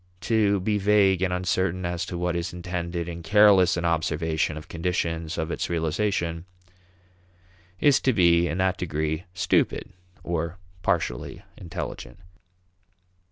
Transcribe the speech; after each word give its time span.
To 0.21 0.59
be 0.59 0.79
vague 0.79 1.21
and 1.21 1.31
uncertain 1.31 1.85
as 1.85 2.07
to 2.07 2.17
what 2.17 2.35
is 2.35 2.53
intended 2.53 3.07
and 3.07 3.23
careless 3.23 3.77
in 3.77 3.85
observation 3.85 4.57
of 4.57 4.67
conditions 4.67 5.37
of 5.37 5.51
its 5.51 5.69
realization 5.69 6.45
is 7.79 7.99
to 8.01 8.11
be, 8.11 8.47
in 8.47 8.57
that 8.57 8.79
degree, 8.79 9.25
stupid 9.35 9.93
or 10.23 10.57
partially 10.81 11.43
intelligent. 11.55 12.17